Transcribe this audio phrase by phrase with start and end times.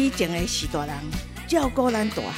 [0.00, 0.94] 以前的许大人
[1.46, 2.32] 照顾咱大汉，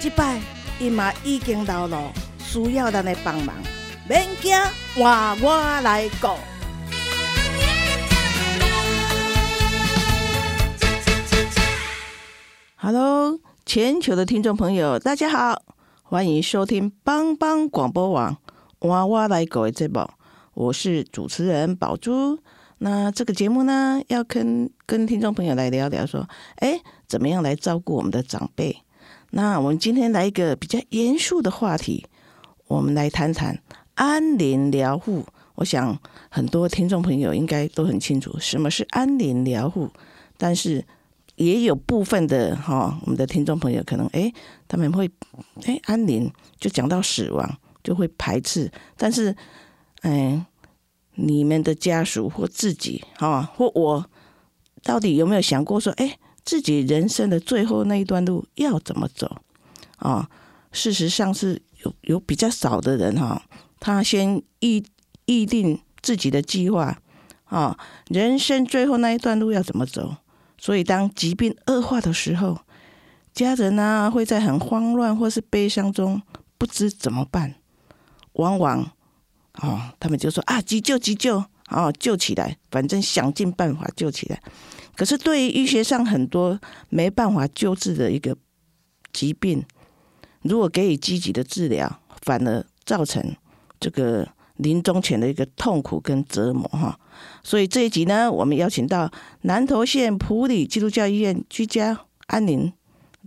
[0.00, 0.40] 即摆
[0.80, 3.54] 伊嘛已经老了，需要咱的帮忙，
[4.08, 4.52] 免惊，
[4.96, 6.26] 换我来顾。
[12.74, 15.62] Hello，全球的听众朋友，大家好，
[16.02, 18.36] 欢迎收听帮帮广播网
[18.88, 20.04] 《娃娃来狗》的节目，
[20.54, 22.40] 我是主持人宝珠。
[22.78, 28.76] 那这个节目呢，要跟跟听众朋友来聊聊，说，哎，怎么样来照顾我们的长辈？
[29.30, 32.06] 那我们今天来一个比较严肃的话题，
[32.66, 33.62] 我们来谈谈
[33.94, 35.24] 安宁疗护。
[35.56, 35.98] 我想
[36.28, 39.90] 很多听众朋友应该都很清楚什么是安宁疗护，
[40.36, 40.84] 但是
[41.36, 44.32] 也有部分的哈，我们的听众朋友可能哎，
[44.68, 45.10] 他们会
[45.64, 49.34] 哎安宁就讲到死亡就会排斥，但是
[50.02, 50.44] 嗯。
[51.18, 54.04] 你们的家属或自己，哈，或我，
[54.82, 59.42] 到底有没有想过说，哎，自己人生的最后那一段路要怎么走？
[59.98, 60.30] 啊，
[60.72, 63.42] 事实上是有有比较少的人哈，
[63.80, 64.82] 他先预
[65.26, 66.96] 预定自己的计划，
[67.44, 70.16] 啊，人生最后那一段路要怎么走？
[70.56, 72.60] 所以当疾病恶化的时候，
[73.34, 76.22] 家人呢会在很慌乱或是悲伤中
[76.56, 77.56] 不知怎么办，
[78.34, 78.92] 往往。
[79.62, 84.42] 哦，他们就说啊，急救急救，哦，救起来，反正想尽办法救起来。
[84.96, 86.58] 可是对于医学上很多
[86.88, 88.36] 没办法救治的一个
[89.12, 89.62] 疾病，
[90.42, 93.22] 如果给予积极的治疗，反而造成
[93.78, 94.26] 这个
[94.56, 96.98] 临终前的一个痛苦跟折磨哈。
[97.42, 99.10] 所以这一集呢，我们邀请到
[99.42, 102.72] 南投县普里基督教医院居家安宁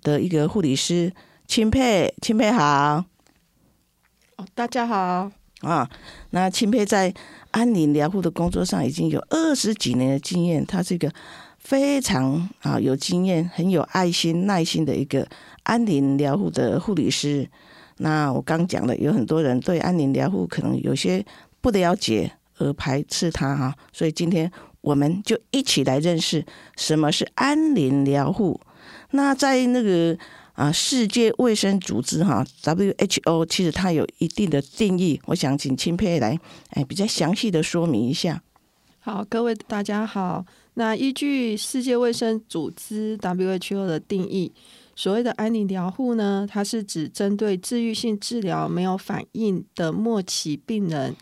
[0.01, 1.13] 的一个护理师
[1.47, 3.05] 钦佩，钦佩好。
[4.37, 5.31] 哦，大家好。
[5.61, 5.89] 啊，
[6.29, 7.13] 那钦佩在
[7.51, 11.11] 安宁疗护的工作上已经有二十几年的经验，他是一个
[11.69, 15.27] 非常啊有经验、很有爱心、耐心的一个
[15.61, 17.47] 安宁疗护的护理师。
[17.97, 21.23] 那我刚讲了，有很多人对安宁疗护可能有些
[21.61, 26.43] 不了解而排斥他哈，所以今天我们就一起来认识
[26.75, 28.59] 什么是安宁疗护。
[29.11, 30.17] 那在那个。
[30.53, 35.17] 啊，世界卫生组织哈，WHO，其实它有一定的定义。
[35.27, 36.37] 我想请钦佩来，
[36.71, 38.41] 哎，比较详细的说明一下。
[38.99, 40.43] 好，各位大家好。
[40.79, 44.49] 那依据世界卫生组织 WHO 的定义，
[44.95, 51.13] 所谓的安宁疗护呢，它是指针对治愈性治疗没有反应的末期病人，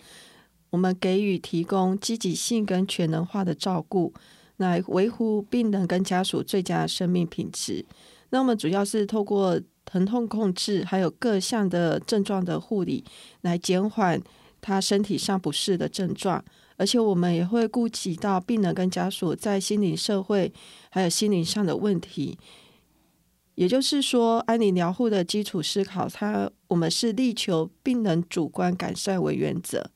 [0.69, 4.13] 我们给予提供积极性跟全能化的照顾，
[4.57, 7.83] 来维护病人跟家属最佳生命品质。
[8.29, 13.03] 那我们主要是透过疼痛控制，还有各项的症状的护理，
[13.41, 14.21] 来减缓
[14.61, 16.45] 他身体上不适的症状。
[16.77, 20.53] 而且我们也会顾及到病人跟家属在心理、社会
[20.89, 22.37] 还有心灵上的问题。
[23.55, 29.89] 也就是说，安宁疗护的基础思考，它我们是力求病人主观改善为原则。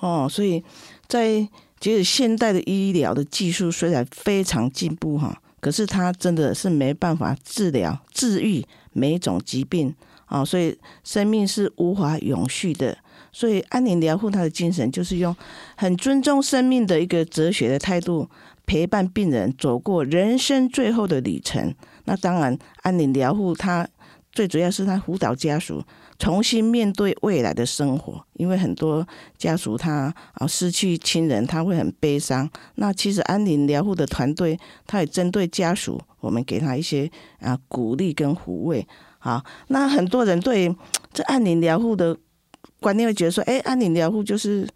[0.00, 0.62] 哦，所以
[1.06, 5.40] 在其实现代的医疗的技术虽然非常进步，哈。
[5.60, 8.62] 可是它真的是没办法治疗、治愈
[8.92, 9.94] 每一种疾病
[10.26, 12.98] 啊，所以生命是无法永续的。
[13.34, 15.34] 所以安宁疗护他的精神就是用
[15.76, 18.30] 很尊重生命的一个哲学的态度，
[18.64, 21.74] 陪伴病人走过人生最后的旅程。
[22.04, 23.88] 那当然，安宁疗护他
[24.30, 25.82] 最主要是他辅导家属。
[26.16, 29.04] 重新面对未来的生活，因为很多
[29.36, 32.48] 家属他啊失去亲人，他会很悲伤。
[32.76, 37.10] 那其实安宁疗护的团队，他也针对家属，我们给他一些
[37.40, 38.86] 啊鼓励跟抚慰。
[39.18, 40.72] 好，那很多人对
[41.12, 42.16] 这安宁疗护的
[42.84, 44.68] 观念会觉得说，哎，安宁疗护就是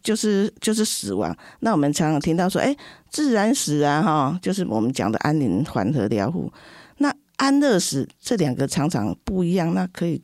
[0.00, 1.36] 就是就是死亡。
[1.60, 2.76] 那我们常常听到说，哎，
[3.10, 6.52] 自然死啊，哈，就是我们讲的安宁缓和疗护。
[6.98, 10.22] 那安乐死这两个常常不一样，那可以。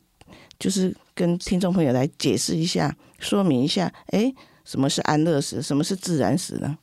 [0.58, 4.32] 就是跟听众朋友来解释一下，说明一下，哎，
[4.64, 6.78] 什么是安乐死，什么是自然死呢？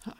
[0.00, 0.16] 好，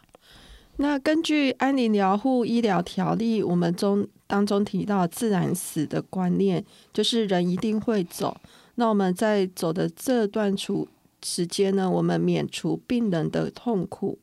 [0.77, 8.37] 那根据安宁疗护医疗条例，我们中当中提到自然死的观念，就是人一定会走，
[8.77, 10.89] 那我们在走的这段处
[11.23, 14.19] 时间呢，我们免除病人的痛苦。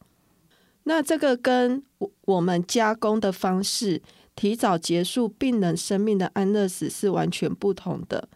[0.83, 4.01] 那这个跟我我们加工的方式，
[4.35, 8.27] 提早结束病人生命的安乐死是完全不同的。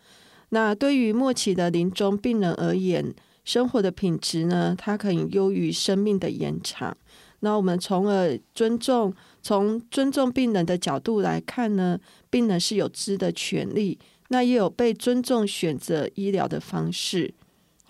[0.49, 3.13] 那对于末期的临终病人而言，
[3.43, 6.95] 生活的品质呢，它可以优于生命的延长。
[7.39, 11.99] 那我们从而尊重，从尊重病人的角度来看呢，
[12.29, 13.97] 病人是有知的权利，
[14.33, 17.31] 那也有被尊重选择医疗的方式。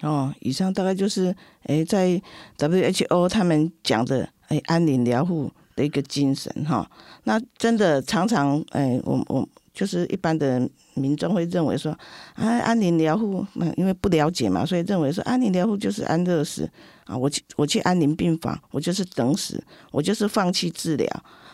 [0.02, 1.34] 哦，以上大概就是
[1.68, 2.22] 诶，在
[2.58, 6.86] WHO 他们讲的诶安宁疗护的一个精神哈。
[7.24, 11.98] 那真的常常诶，我我就是一般的民众会认为说
[12.36, 13.48] 啊，安宁疗护，
[13.78, 16.70] 因为不了解嘛，所以认为说安宁疗护就是安乐死
[17.06, 17.16] 啊。
[17.18, 21.08] 我去我去安宁病房，我就是等死，我就是放弃治疗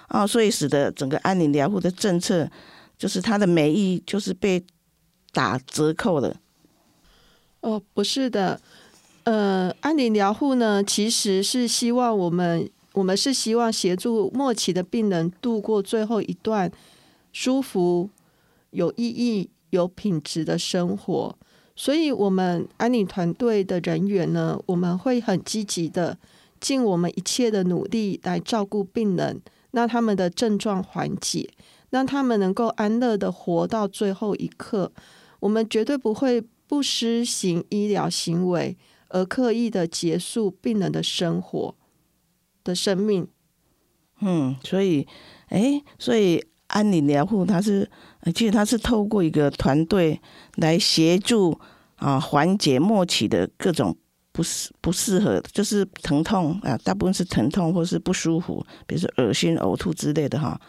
[0.07, 0.25] 啊。
[0.25, 2.49] 所以使得整个安宁疗护的政策，
[2.97, 4.65] 就是它的美意就是被
[5.33, 6.37] 打折扣了。
[7.61, 8.61] 哦，不是的，
[9.23, 16.71] 呃，安宁疗护呢，其实是希望我们，我们是希望协助末期的病人度过最后一段
[17.33, 18.09] 舒服、
[18.71, 21.35] 有意义、有品质的生活。
[21.75, 26.17] 所以，我们安宁团队的人员呢，我们会很积极的
[26.59, 29.41] 尽我们一切的努力来照顾病人，
[29.71, 31.49] 让他们的症状缓解，
[31.89, 34.91] 让他们能够安乐的活到最后一刻。
[35.39, 36.43] 我们绝对不会。
[36.69, 38.77] 不施行医疗行为
[39.07, 41.73] 而刻意的结束病人的生活
[42.63, 43.27] 的生命，
[44.21, 45.07] 嗯，所以，
[45.47, 47.89] 哎，所以安宁疗护它是，
[48.35, 50.21] 其实它是透过一个团队
[50.57, 51.59] 来协助
[51.95, 53.97] 啊，缓解末期的各种
[54.31, 60.61] 不适不适合，就是疼痛啊，大部分是疼痛或是不舒服，比如说恶心、呕吐之类的哈。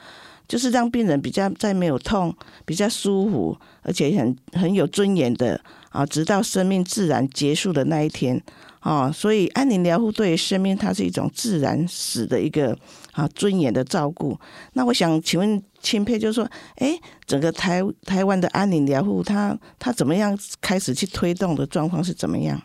[0.50, 5.60] 就是让病人比较在没有痛、比较舒服，而且很很有尊严的
[5.90, 8.42] 啊，直到生命自然结束的那一天
[8.80, 9.12] 啊。
[9.12, 12.76] 所以安宁疗护对于生命，它是一种自然死的一个
[13.12, 14.36] 啊尊严的照顾。
[14.72, 22.60] 那我想请问钦佩，就是说，哎，整个台台湾的安宁疗护，它它怎么样开始去推动的状况是怎么样？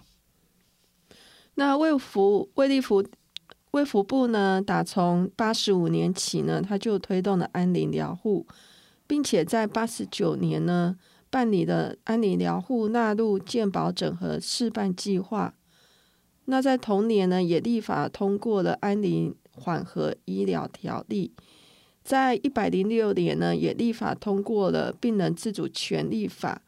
[1.54, 3.06] 那卫福卫立福。
[3.76, 8.48] 卫福部呢，打从八十五年起呢，他就推动了安宁疗护，
[9.06, 10.96] 并且在八十九年呢，
[11.30, 15.54] 办理了安宁疗护纳入健保整合示范计划。
[16.46, 21.34] 那在同年呢，也立法通过了安宁缓和医疗条例。
[22.02, 26.62] 在一百零六年呢，也立法通过了病人自主权利法。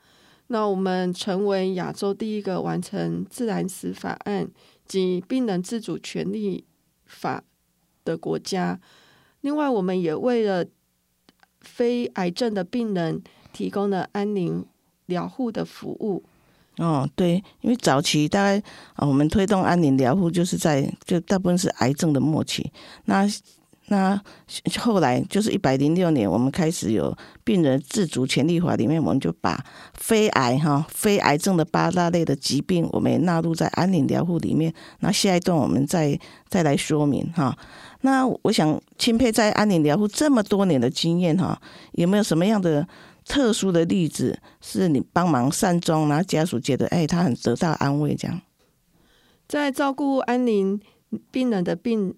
[0.48, 4.50] 那我们成为亚洲第一个完成自然死法案
[4.86, 6.66] 及病人自主权利。
[7.08, 7.44] 法
[8.06, 8.80] 的国家，
[9.42, 10.66] 另外，我们也为了
[11.62, 13.22] 非癌症的病人
[13.52, 14.66] 提供了安宁
[15.06, 16.24] 疗护的服务。
[16.78, 18.62] 哦，对，因为早期大概
[18.94, 22.72] 啊，我们推动安宁疗护，就是在就大部分是癌症的末期，
[23.06, 23.28] 那。
[23.90, 24.22] 那
[24.80, 29.64] 后来就是一百零六年，我们开始有病人自主权利法里面，我们就把
[29.94, 34.74] 非癌哈非癌症的八大类的疾病，我们也纳入在安宁疗护里面。
[35.00, 36.20] 那下一段我们再
[36.50, 37.58] 再来说明哈。
[38.02, 41.58] 那我想钦佩在安宁疗护这么多年的经验哈，
[41.94, 42.86] 有没有什么样的
[43.26, 48.42] 特殊的例子，是你帮忙善终，然后家属觉得哎他很得到安慰这样？
[49.48, 50.78] 在照顾安宁
[51.32, 52.16] 病人的病。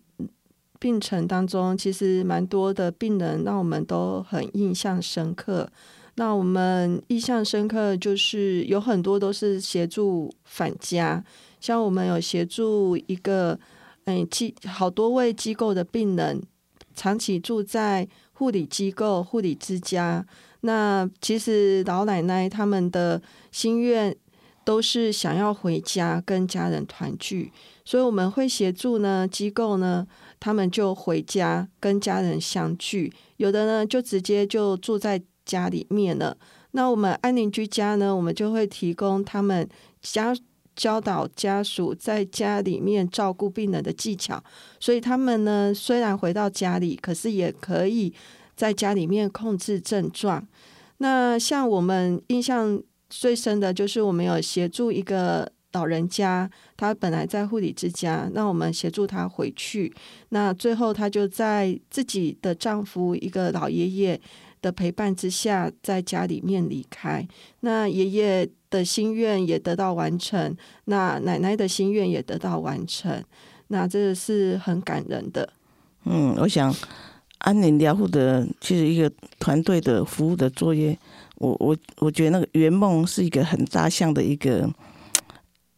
[0.80, 5.70] 病程当中，其实蛮多的病人让我们都很印象深刻。
[6.16, 11.24] 那我们印象深刻就是有很多都是协助返家，
[11.62, 13.58] 像我们有协助一个
[14.06, 16.42] 嗯机好多位机构的病人，
[16.94, 20.26] 长期住在护理机构、护理之家。
[20.62, 24.14] 那其实老奶奶他们的心愿
[24.66, 27.54] 都是想要回家跟家人团聚，
[27.86, 30.06] 所以我们会协助呢机构呢。
[30.40, 36.38] 他们就回家跟家人相聚，有的呢就直接就住在家里面了。
[36.72, 39.68] 那我们安宁居家呢，我们就会提供他们
[40.02, 40.34] 家
[40.76, 44.42] 教导家属在家里面照顾病人的技巧，
[44.80, 48.14] 所以他们呢虽然回到家里，可是也可以
[48.56, 50.48] 在家里面控制症状。
[51.00, 55.52] 那像我们印象最深的就是我们有协助一个。
[55.72, 59.94] 老人家，他本来在护理之家，那我们协助他回去。
[60.30, 64.20] 那最后，他就在自己的丈夫一个老爷爷
[64.64, 67.28] 的陪伴之下，在家里面离开。
[67.60, 73.24] 那爷爷的心愿也得到完成，那奶奶的心愿也得到完成。
[73.68, 75.48] 那这个是很感人的。
[76.06, 76.76] 嗯，我想
[77.38, 80.98] 安宁疗护的其实一个团队的服务的作业，
[81.36, 84.68] 我我我觉得那个圆梦是一个很大项的一个。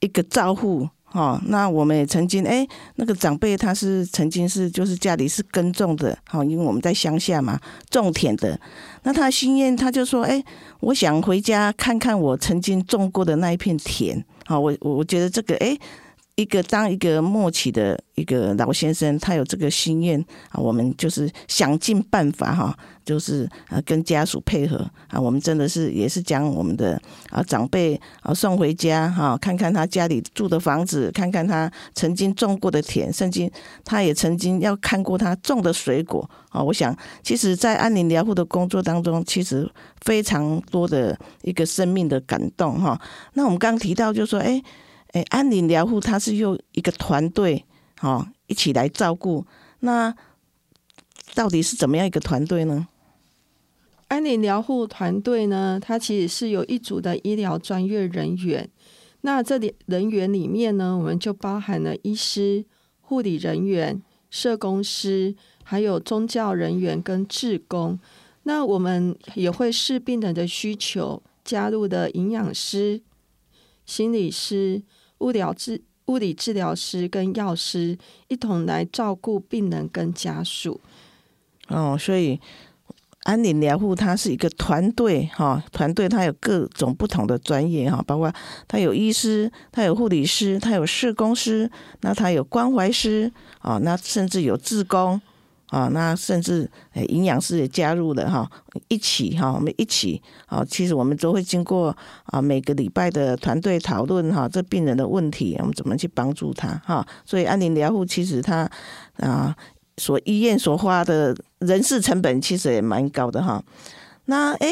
[0.02, 7.58] 一个照护哦，那我们也曾经哎，那个长辈他是曾经是就是家里是耕种的，好，因为我们在乡下嘛，
[7.90, 8.60] 种田的。
[9.04, 10.44] 那他心愿他就说，哎，
[10.82, 14.22] 我想回家看看我曾经种过的那一片田。
[14.46, 15.78] 好，我我我觉得这个哎。
[16.42, 20.20] 一个当一个默契的一个老先生，他有这个心愿
[20.50, 33.48] 啊，我们就是想尽办法哈，就是啊跟家属配合啊，我们真的是也是将我们的啊长辈啊送回家哈，看看他家里住的房子，看看他曾经种过的田，甚至
[33.86, 36.62] 他也曾经要看过他种的水果啊。
[36.62, 39.70] 我想，其实，在安宁疗护的工作当中，其实
[40.02, 43.00] 非常多的一个生命的感动哈。
[43.34, 44.60] 那我们刚刚提到，就说哎。
[45.14, 47.66] 哎，安宁疗护它是用一个团队，
[48.02, 49.46] 哦，一起来照顾。
[49.82, 50.16] 那
[51.34, 52.88] 到底是怎么样一个团队呢？
[54.08, 58.70] 安宁疗护团队呢，它其实是有一组的医疗专业人员。
[59.22, 62.66] 那这里人员里面呢，我们就包含了医师、
[63.02, 68.00] 护理人员、社工师，还有宗教人员跟志工。
[68.44, 73.02] 那我们也会视病人的需求，加入的营养师、
[73.86, 74.82] 心理师。
[75.22, 77.98] 物疗治物理治疗师跟药师
[78.28, 80.82] 一同来照顾病人跟家属。
[81.70, 82.38] 哦，所以
[83.24, 88.34] 安宁疗护它是一个团队哈，团队它有各种不同的专业哈，包括
[88.68, 91.70] 它有医师，它有护理师，它有社工师，
[92.02, 95.22] 那它有关怀师啊，那甚至有志工。
[95.72, 96.70] 啊，那甚至
[97.08, 98.46] 营养师也加入了哈，
[98.90, 107.08] 一起哈，我们一起啊，其实我们都会经过啊每个礼拜的团队讨论哈，这病人的问题，我们怎么去帮助他哈。
[107.26, 108.70] 所以安宁疗护其实他
[109.16, 109.56] 啊，
[109.96, 113.64] 所医院所花的人事成本其实也蛮高的哈。
[114.26, 114.68] 那哎，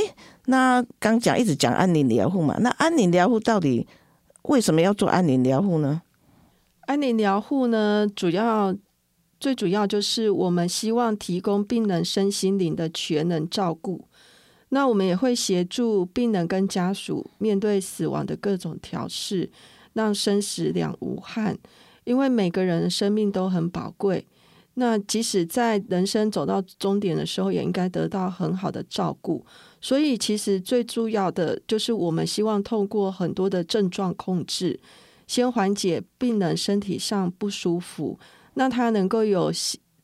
[0.48, 3.88] 那刚讲一直讲安宁疗护嘛，那安宁疗护到底
[4.42, 6.02] 为什么要做安宁疗护呢？
[6.82, 8.76] 安宁疗护呢，主要。
[9.40, 14.04] 最主要就是我们希望提供病人身心灵的全能照顾，
[14.70, 19.50] 那我们也会协助病人跟家属面对死亡的各种调试，
[19.94, 21.58] 让生死两无憾。
[22.04, 24.26] 因为每个人的生命都很宝贵，
[24.74, 29.46] 那即使在人生走到终点的时候，也应该得到很好的照顾。
[29.80, 34.80] 所以，其实最重要的就是我们希望透过很多的症状控制，
[35.28, 38.20] 先缓解病人身体上不舒服。
[38.60, 39.50] 让他能够有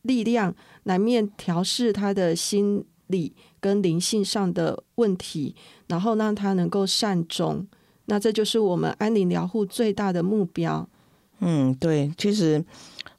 [0.04, 5.54] 力量来面调试他的心理跟灵性上的问题，
[5.88, 7.68] 然后让他能够善终。
[8.06, 10.88] 那这就是我们安宁疗护最大的目标。
[11.40, 12.64] 嗯，对，其实。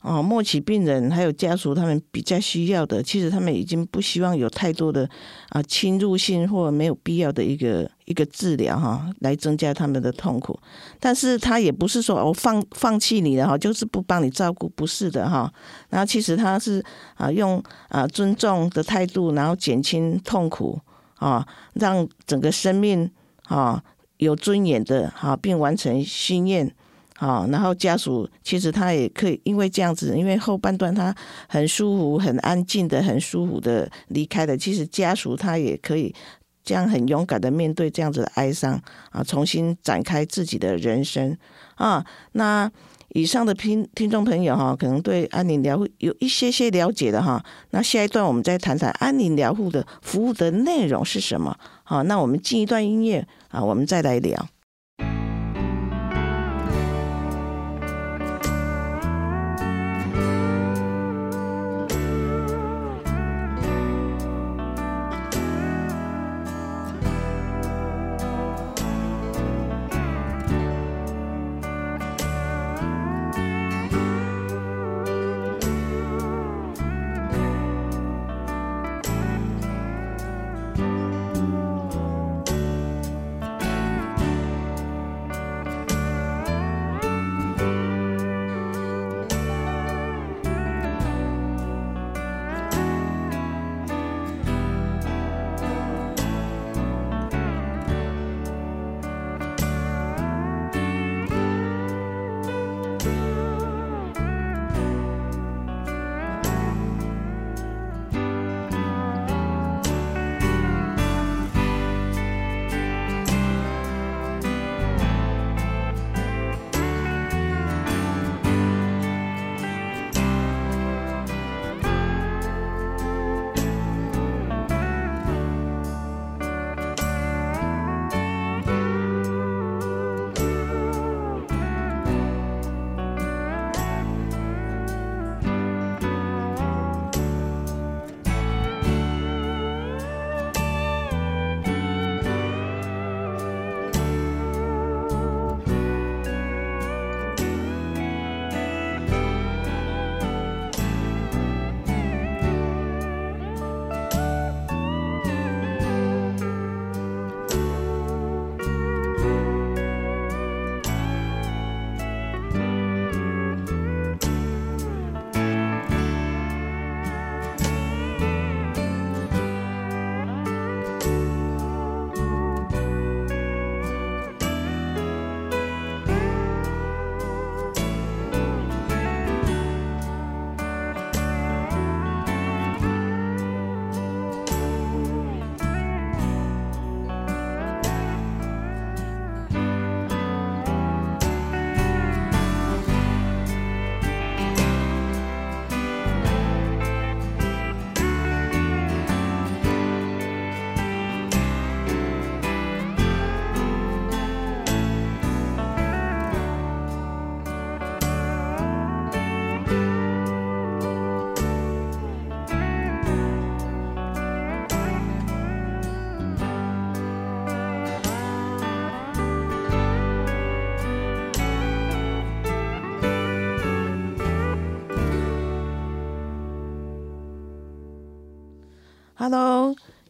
[0.07, 5.09] 哦，末期病人还有家属，他们比较需要的，其实他们已经不希望有太多的
[5.49, 10.57] 啊侵入性或没有必要的一个一个治疗哈，来增加他们的痛苦。
[11.01, 15.53] 但是他也不是说我放放弃你了哈，就是不帮你照顾，不是的哈。
[15.91, 16.81] 然后其实他是
[17.17, 20.81] 啊用啊尊重的态度，然后减轻痛苦
[21.17, 21.45] 啊，
[21.75, 23.11] 让整个生命
[23.49, 23.83] 啊
[24.19, 26.73] 有尊严的哈，并完成心愿。
[27.19, 31.15] 好，然后家属其实他也可以，因为这样子，因为后半段他
[31.49, 36.15] 很舒服、很安静的、很舒服的离开的，其实家属他也可以
[36.63, 38.79] 这样很勇敢的面对这样子的哀伤
[39.11, 41.35] 啊，重新展开自己的人生
[41.77, 42.05] 啊。
[42.33, 42.71] 那
[43.15, 47.43] 以上的听听众朋友哈，可能对安宁疗护有一些些了解的哈。
[47.71, 51.57] 那下一段我们再谈谈安宁疗护的服务的内容是什么？
[51.83, 54.49] 好，那我们进一段音乐啊，我们再来聊。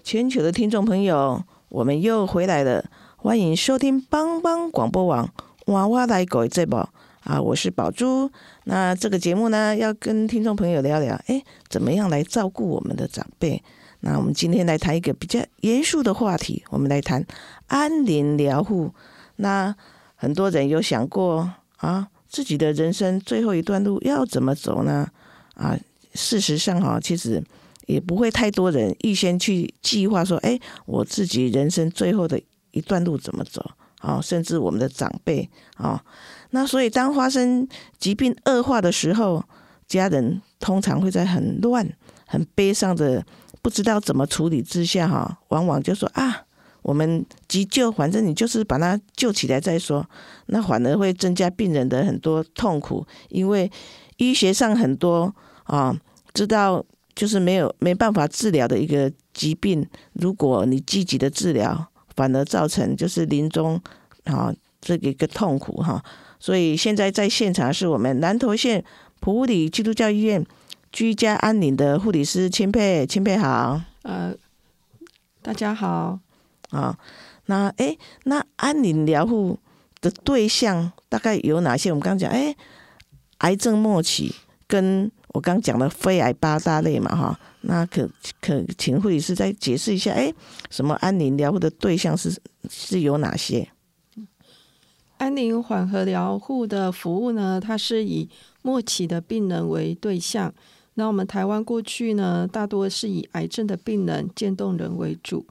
[0.07, 5.29] 全球的听众朋友，我们又回来了，欢迎收听帮帮广播网
[5.65, 6.89] 娃娃来狗这宝
[7.25, 8.31] 啊，我是宝珠。
[8.67, 13.61] 那这个节目呢，要跟听众朋友聊聊，哎，怎么样来照顾我们的长辈？
[13.99, 17.27] 那我们今天来谈一个比较严肃的话题，我们来谈
[17.67, 18.95] 安宁疗护。
[19.35, 19.75] 那
[20.15, 25.09] 很多人有想过啊，自己的人生最后一段路要怎么走呢？
[25.55, 25.77] 啊，
[26.15, 27.43] 事实上哈，其实。
[27.87, 32.41] 也不会太多人预先去计划说，哎，我自己人生最后的
[32.73, 33.65] 一段路怎么走
[34.01, 34.21] 啊？
[34.21, 36.05] 甚至我们的长辈啊，
[36.51, 37.67] 那所以当发生
[37.99, 39.43] 疾病恶化的时候，
[39.87, 41.89] 家人通常会在很乱、
[42.27, 43.25] 很悲伤的
[43.63, 46.45] 不知道怎么处理之下，哈，往往就说啊，
[46.83, 50.05] 我们急救，反正你就是把他救起来再说，
[50.47, 53.71] 那反而会增加病人的很多痛苦，因为
[54.17, 55.97] 医学上很多啊，
[56.35, 56.85] 知道。
[57.17, 63.81] 就是没有没办法治疗的一个疾病，如果你积极的治疗，反而造成就是临终
[64.25, 66.05] 啊这个一个痛苦哈。
[66.39, 68.85] 所以现在在现场是我们南投县
[69.19, 70.45] 普里基督教医院
[70.93, 73.81] 居家安宁的护理师钦佩，钦佩好。
[74.03, 74.35] 呃，
[75.41, 76.21] 大家好。
[76.69, 76.99] 啊，
[77.47, 79.59] 那哎，那安宁疗护
[80.03, 81.91] 的对象大概有哪些？
[81.91, 82.55] 我们刚刚讲，哎，
[83.39, 84.35] 癌症末期
[84.67, 85.11] 跟。
[85.37, 88.09] 我刚讲的肺癌八大类嘛，哈，那可
[88.41, 90.33] 可请护理师再解释一下，哎，
[90.71, 92.35] 什么安宁疗护的对象是
[92.71, 93.69] 是有哪些？
[95.19, 98.27] 安宁缓和疗护的服务呢，它是以
[98.63, 100.51] 末期的病人为对象。
[100.95, 105.47] 那我们台湾过去呢，大多是以癌症的病人、渐冻人为主。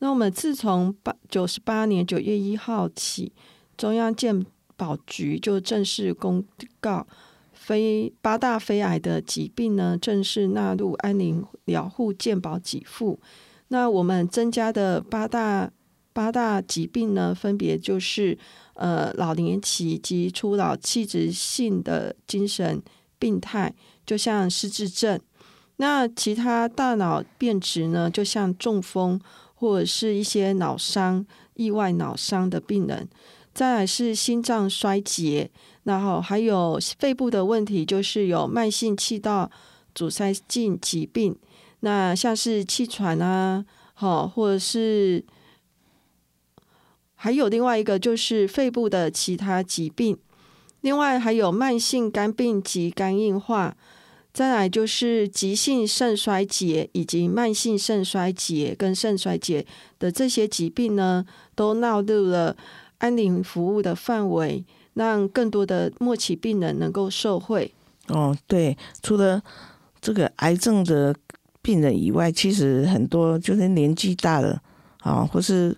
[0.00, 3.32] 那我们自从八九十八年九月一号起，
[3.78, 4.44] 中央健
[4.76, 6.44] 保局就正式公
[6.80, 7.06] 告。
[7.60, 13.20] 非八大非癌的疾病呢，正式纳入安宁疗护健保给付。
[13.68, 15.70] 那我们增加的八大
[16.14, 18.36] 八大疾病呢，分别就是
[18.74, 22.82] 呃老年期及初老器质性的精神
[23.18, 23.74] 病态，
[24.06, 25.18] 就像失智症；
[25.76, 29.20] 那其他大脑变质呢，就像中风
[29.54, 33.06] 或者是一些脑伤、意外脑伤的病人。
[33.60, 35.50] 再来是心脏衰竭。
[35.82, 39.50] 然后还有肺部的问题，就是有慢性气道
[39.94, 41.36] 阻塞性疾病，
[41.80, 45.22] 那像是气喘啊，好，或者是
[47.14, 50.16] 还有另外一个就是肺部的其他疾病，
[50.80, 53.76] 另外还有慢性肝病及肝硬化，
[54.32, 59.66] 再来就是急性肾衰竭以及慢性肾衰竭跟肾衰竭
[59.98, 62.56] 的这些疾病呢，都纳入了
[63.00, 64.64] 安宁服务的范围。
[64.94, 67.72] 让更多的末期病人能够受惠。
[68.08, 69.40] 哦，对，除了
[70.00, 71.14] 这个癌症的
[71.62, 74.60] 病人以外，其实很多就是年纪大了
[74.98, 75.74] 啊，或是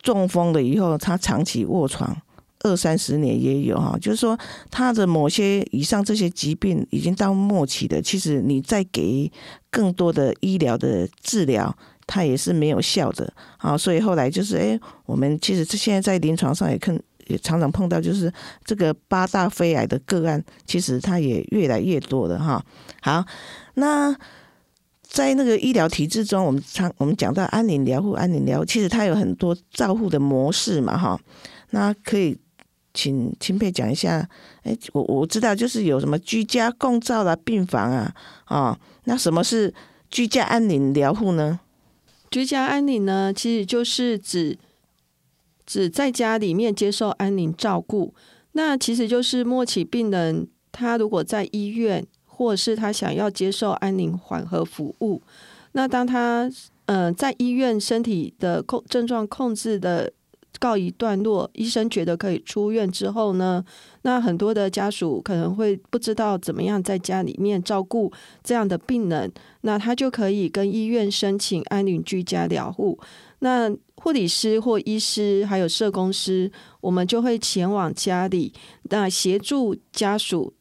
[0.00, 2.16] 中风了以后，他长期卧床
[2.60, 3.98] 二三十年也有哈。
[4.00, 4.38] 就是说，
[4.70, 9.30] 他的某些以上这些疾病已经到末期的，其实你再给
[9.70, 13.76] 更多的医疗的治疗，它也是没有效的啊。
[13.76, 16.98] 所以后来就是，哎，我们其实现在在临床上也看。
[17.28, 18.32] 也常常碰到，就是
[18.64, 22.64] 这个八大肺癌的个案，其实它也越来越多了哈。
[23.02, 23.22] 好，
[23.74, 24.16] 那
[25.02, 31.20] 在那个医疗体制中，我们常我们讲到安宁疗护，安宁疗其实它有很多照护的模式嘛哈。
[31.68, 32.34] 那可以
[32.98, 34.28] 请钦佩讲一下，
[34.64, 38.12] 哎，我我知道就是有什么居家共照啦、病房啊，
[38.46, 39.72] 啊，那什么是
[40.10, 41.60] 居家安宁疗护呢？
[42.28, 44.58] 居家安宁呢，其实就是指。
[45.70, 48.14] 只在家里面接受安宁照顾，
[48.52, 55.20] 那其实就是末期病人，他如果在医院，或者是他想要接受安宁缓和服务，
[55.72, 56.50] 那当他
[56.86, 60.10] 呃在医院身体的控症状控制的
[60.58, 63.64] 告一段落，医生觉得可以出院之后呢，
[64.02, 72.98] 那很多的家属可能会不知道怎么样在家里面照顾这样的病人，那他就可以跟医院申请安宁居家疗护。
[73.40, 78.52] 那护理师或医师还有社工师，我们就会前往家里，
[78.90, 80.52] 那协助家属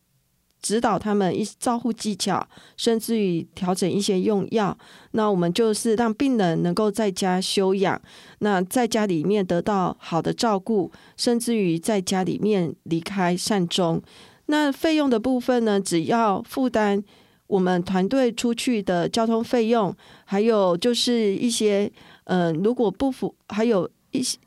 [0.67, 4.77] 指导他们一照护技巧，甚至于调整一些用药。
[5.11, 8.01] 那我们就是让病人能够在家休养，
[8.39, 14.01] 那在家里面得到好的照顾，甚至于在家里面离开善终。
[14.47, 17.01] 那费用的部分呢，只要负担
[17.47, 21.89] 我们团队出去的交通费用，还有就是一些。
[22.29, 24.37] 嗯，如果不符，还有一些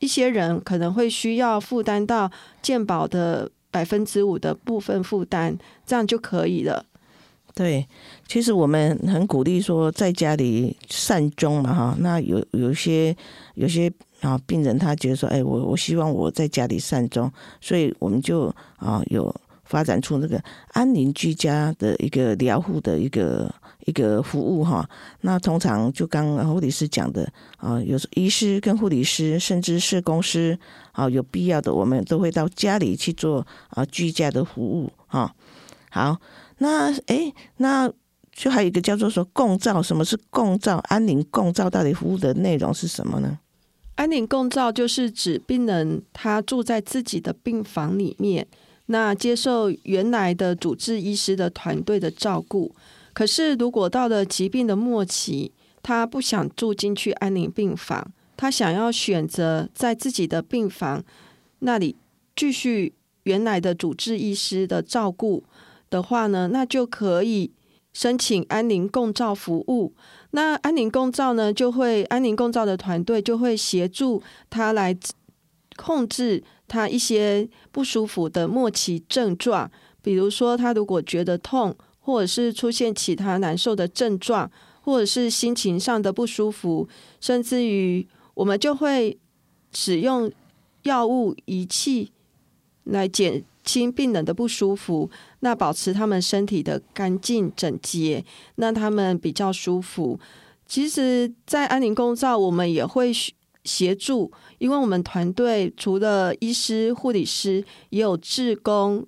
[0.00, 6.82] 一些人可能会需要负担到健保的百分之五的部分负担，这样就可以了。
[7.54, 7.86] 对，
[8.26, 11.96] 其实我们很鼓励说在家里善终嘛哈。
[12.00, 13.14] 那有有些
[13.54, 19.34] 有些啊病人他觉得说，哎，我我希望我在家里善终，所以我们就啊有
[19.64, 23.54] 发展出那个安宁居家的一个疗护的一个
[23.86, 24.88] 一个服务哈。
[25.22, 30.56] 那通常就刚护理师讲的啊，有医师跟护理师，甚至社工师
[30.92, 35.34] 啊，有必要的我们都会到家里去做啊居家的服务哈。
[35.90, 36.18] 好。
[36.58, 37.86] 那哎，那
[38.32, 40.78] 就还有一个叫做说共照，什么是共照？
[40.88, 43.38] 安宁共照到底服务的内容是什么呢？
[43.96, 48.46] 安宁共照就是指病人他住在自己的病房里面，
[48.86, 52.74] 那接受原来的主治医师的团队的照顾。
[53.16, 55.50] 可是如果到了疾病的末期，
[55.82, 61.02] 他不想住进去安宁病房，他想要选择在自己的病房
[61.60, 61.96] 那里
[62.36, 65.42] 继续原来的主治医师的照顾。
[65.88, 67.50] 的话呢，那就可以
[67.94, 69.94] 申请安宁共照服务。
[70.32, 74.94] 那安宁共照呢，就会安宁共照的团队就会协助他来
[75.76, 79.70] 控制他一些不舒服的末期症状，
[80.02, 81.74] 比如说他如果觉得痛，
[82.06, 84.48] 或者是出现其他难受的症状，
[84.80, 86.88] 或者是心情上的不舒服，
[87.20, 89.18] 甚至于我们就会
[89.72, 90.30] 使用
[90.84, 92.12] 药物仪器
[92.84, 93.42] 来减。
[93.66, 100.20] 轻病人的不舒服，那保持他们身体的干净整洁，那他们比较舒服。
[100.68, 103.10] 其实，在安宁公照，我们也会
[103.64, 109.04] 协助，因为我们团队除了医师、护理师，也有志工，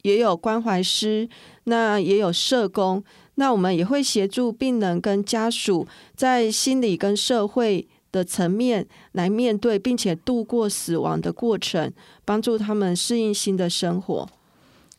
[0.00, 1.28] 也有关怀师，
[1.68, 3.02] 那也有社工，
[3.36, 7.86] 那我们也会协助病人跟家属在心理跟社会。
[8.10, 11.92] 的层面来面对，并且度过死亡的过程，
[12.24, 14.26] 帮助他们适应新的生活。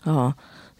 [0.04, 0.32] 哦，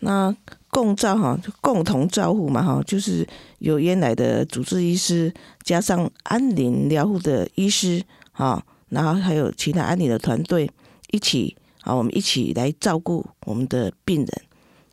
[0.02, 0.34] 那
[0.70, 8.00] 共照哈，共同照护嘛哈，就是有原来的主治医师，加上安宁疗护的医师
[8.34, 10.70] 啊，然后还有其他安宁的团队
[11.10, 14.42] 一起啊，我们一起来照顾我们的病人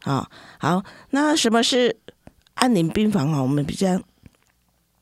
[0.07, 0.27] 啊。
[0.59, 1.95] 好，那什么是
[2.55, 3.43] 安宁病房啊？
[3.43, 4.01] 我们比较。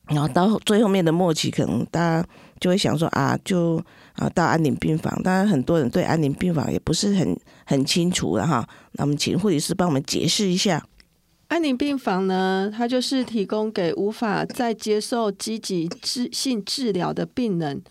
[0.07, 2.27] 然后到最后面的末期，可能大家
[2.59, 5.11] 就会想说啊，就啊到安宁病房。
[5.23, 8.69] 当然，很多人对安宁病房也不是很很清楚了哈。
[8.91, 10.85] 那我们请护理师帮我们解释一下。
[11.47, 17.81] 安宁病房呢，它就是提供给无法再接受积极治性治疗的病人，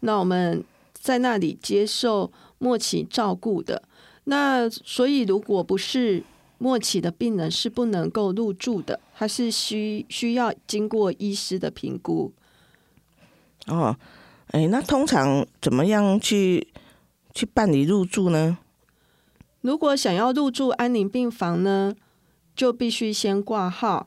[0.00, 3.82] 那我们在那里接受末期照顾的。
[4.24, 6.22] 那所以，如果不是
[6.62, 12.32] 末期的病人是不能够入住的，他是需需要经过医师的评估。
[13.66, 13.96] 哦，
[14.52, 16.68] 哎，那通常怎么样去
[17.34, 18.58] 去办理入住呢？
[19.60, 21.96] 如果想要入住安宁病房呢，
[22.54, 24.06] 就必须先挂号，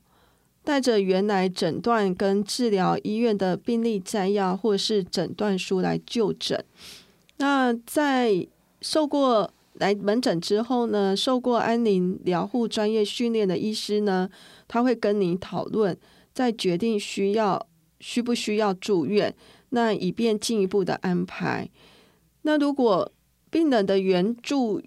[0.63, 6.63] 带着原来诊断跟治疗医院的病历摘要或是诊断书来就诊。
[7.35, 8.47] 那在
[8.79, 9.51] 受过。
[9.75, 14.29] 来门诊之后呢，受过安宁疗护专业训练的医师呢，
[14.67, 15.97] 他会跟你讨论，
[16.33, 17.67] 再决定需要
[17.99, 19.35] 需不需要住院，
[19.69, 21.69] 那以便进一步的安排。
[22.43, 23.11] 那如果
[23.49, 24.81] 病人的原住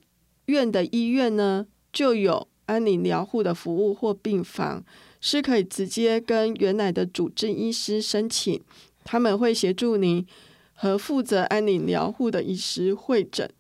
[0.47, 4.85] 院的医院呢，就有安宁疗护的服务或病房，
[5.21, 8.63] 是可以直接跟原来的主治医师申请，
[9.05, 10.27] 他们会协助您
[10.73, 13.51] 和负责安宁疗护的医师会诊。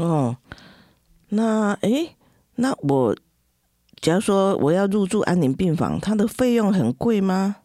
[0.00, 0.36] 哦，
[1.28, 2.16] 那诶，
[2.54, 3.14] 那我
[4.00, 7.56] 假如说我要入住安宁病房，它的费用很贵吗？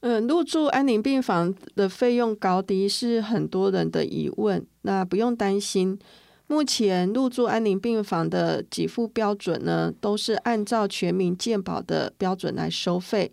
[0.00, 4.64] 嗯，入住安宁病房的费用高低是很多人的疑问。
[4.82, 5.98] 那不用担心，
[6.46, 13.32] 目前入住安宁病房的给付标准呢，都是按照全民健保的标准来收费。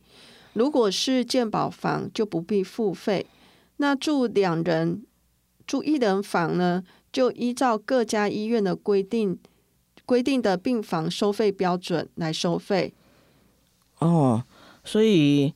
[0.54, 3.28] 如果是健保房，就不必付费。
[3.78, 5.04] 那住两人、
[5.68, 6.84] 住一人房呢？
[7.14, 9.38] 就依照各家医院的规定
[10.04, 12.92] 规定的病房收费标准来收费。
[14.00, 14.44] 哦，
[14.84, 15.54] 所以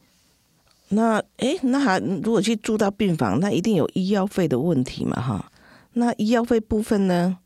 [0.89, 5.19] 那哎，那还如果去住到病房，那一定有医药费的问题嘛？
[5.19, 5.51] 哈，
[5.93, 7.39] 那医药费部分呢？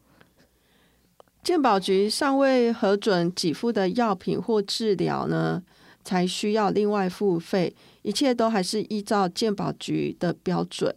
[1.41, 5.63] 健保局尚未核准给付的药品或治疗呢，
[6.03, 7.73] 才需要另外付费。
[8.01, 10.93] 一切都还是依照健保局的标准。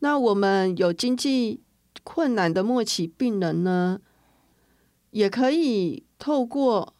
[0.00, 1.60] 那我们有经济。
[2.10, 4.00] 困难的末期病人呢，
[5.10, 6.94] 也可以透过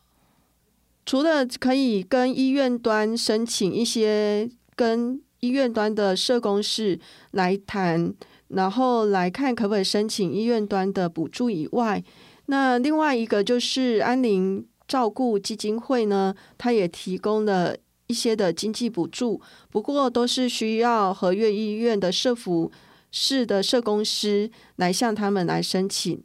[1.07, 8.13] 除了可以跟医院端申请一些跟医院端的社工室来谈，
[8.49, 12.05] 然后来看可不可以申请医院端的补助以外，
[12.45, 17.75] 那另外一个就是安宁照顾基金会呢，它也提供了
[18.09, 19.41] 一些的经济补助，
[19.71, 22.71] 不过都是需要合约医院的社服
[23.11, 26.23] 室的社工师来向他们来申请。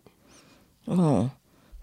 [0.86, 1.30] 哦，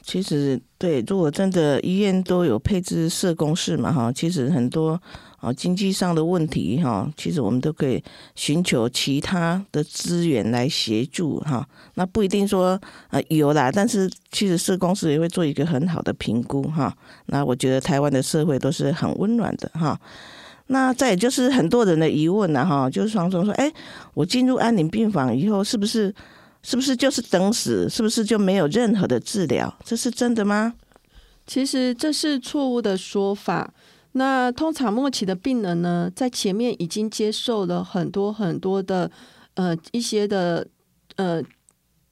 [0.03, 5.01] 其实对，如果真的医院都有配置社工室嘛，哈，其实很多
[5.39, 8.03] 啊经济上的问题哈，其实我们都可以
[8.35, 11.67] 寻求其他的资源来协助哈。
[11.95, 16.95] 那不一定说啊有啦，但是其实社工室也会做一个很好的评估哈。
[17.27, 19.99] 那我觉得台湾的社会都是很温暖的哈。
[20.71, 23.71] 那再就是很多人的疑问了哈，就是双双说，哎，
[24.15, 26.15] 我进入安宁病房以后是不是？
[26.63, 27.89] 是不是就是等死？
[27.89, 29.75] 是不是就没有任何的治疗？
[29.83, 30.75] 这是真的吗？
[31.47, 33.73] 其实这是错误的说法。
[34.13, 39.11] 那通常末期的病人呢，在前面已经接受了很多很多的
[39.55, 40.67] 呃一些的
[41.17, 41.43] 呃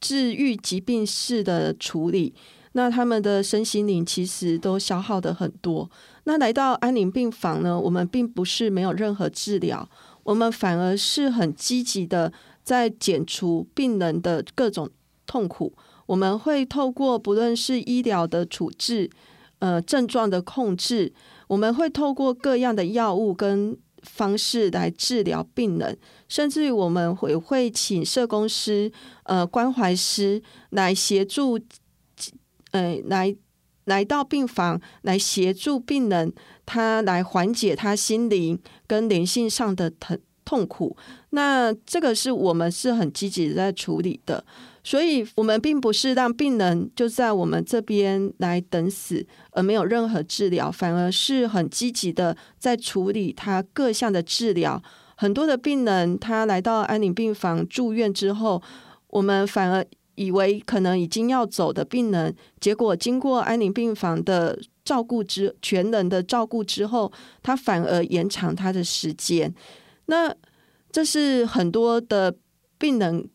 [0.00, 2.32] 治愈疾病式的处理，
[2.78, 5.90] 那他们的身心灵其实都消耗的很多。
[6.22, 9.88] 那来到安宁病房呢，我们并不是没有任何治疗，
[10.22, 12.32] 我们反而是很积极的。
[12.62, 14.90] 在减除病人的各种
[15.26, 15.72] 痛苦，
[16.04, 19.08] 我们会透过不论是医疗的处置、
[19.58, 21.10] 呃症状的控制，
[21.46, 25.96] 我们会透过各样的药物跟方式来治疗病人，
[26.28, 31.58] 甚至于我们会会请社工师、呃关怀师来协助，
[32.72, 33.34] 呃来
[33.84, 36.32] 来到病房来协助病人，
[36.66, 40.18] 他来缓解他心灵跟灵性上的疼。
[40.44, 40.96] 痛苦，
[41.28, 44.42] 那这个是我们是很积极在处理的，
[44.82, 54.82] 所以我们并不是让病人就在我们这边来等死，而没有任何治疗，反而是很积极的在处理他各项的治疗。
[55.18, 58.62] 很多的病人他来到安宁病房住院之后，
[59.08, 59.84] 我们反而
[60.18, 69.54] 以为可能已经要走的病人，结果经过安宁病房的照顾之全人的照顾之后，他反而延长他的时间。
[70.06, 70.34] 那
[70.90, 72.34] 这是很多的
[72.78, 73.30] 病人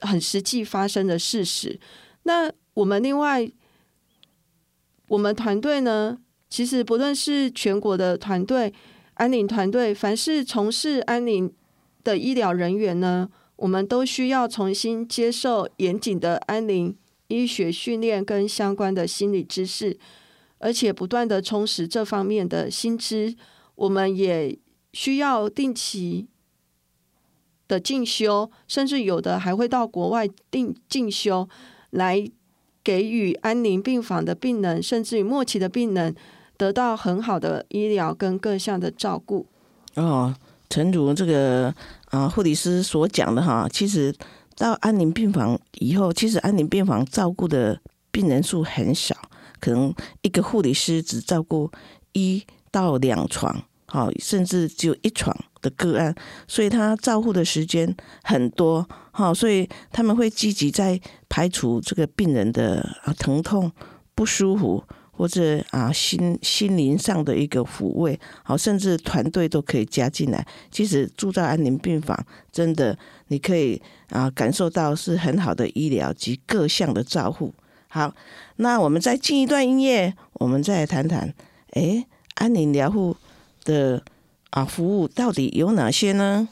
[0.00, 1.80] 很实际发生的事实。
[2.22, 3.50] 那我们另外，
[5.08, 6.16] 我们团队呢，
[6.48, 8.72] 其实不论是全国的团队、
[9.14, 11.52] 安宁团队，凡是从事安宁
[12.04, 13.28] 的医疗人员呢，
[13.62, 16.96] 我们都需要重新接受严谨的安宁
[17.28, 19.96] 医学训练跟相关的心理知识，
[20.58, 23.34] 而且不断的充实这方面的薪资。
[23.76, 24.58] 我们也。
[24.94, 26.28] 需要定期
[27.66, 31.48] 的进修，甚至有的还会到国外定进修，
[31.88, 32.30] 来
[32.84, 36.14] 给予安宁病房的病人，甚至于末期的病人，
[36.58, 39.46] 得到很好的医疗跟各项的照顾。
[39.94, 40.36] 哦，
[40.68, 41.74] 诚如这个
[42.12, 44.14] 啊护理师所讲的哈，其实
[44.56, 47.78] 到安宁病房以后，其实安宁病房照顾的
[48.10, 49.16] 病人数很少，
[49.60, 51.70] 可能一个护理师只照顾
[52.12, 53.64] 一到两床。
[53.86, 56.14] 好，甚至只有一床的个案，
[56.48, 58.88] 所以他照护的时间很多。
[59.10, 60.98] 好，所以他们会积极在
[61.28, 63.70] 排除这个病人的啊疼痛、
[64.14, 68.18] 不舒服，或者啊心心灵上的一个抚慰。
[68.42, 70.44] 好，甚至团队都可以加进来。
[70.70, 72.18] 其实住在安宁病房，
[72.50, 72.98] 真的
[73.28, 77.54] 你可以啊感受到是很好的医疗及各项的照护。
[77.88, 78.14] 好，
[78.56, 81.32] 那我们再进一段音乐，我们再谈谈。
[81.72, 83.16] 哎，安宁疗护。
[83.64, 84.02] 的
[84.50, 86.48] 啊，服务到底有哪些呢？